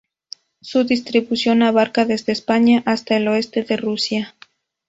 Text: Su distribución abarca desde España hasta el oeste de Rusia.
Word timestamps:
Su 0.61 0.83
distribución 0.83 1.61
abarca 1.61 2.05
desde 2.05 2.31
España 2.31 2.81
hasta 2.87 3.17
el 3.17 3.27
oeste 3.27 3.61
de 3.61 3.77
Rusia. 3.77 4.35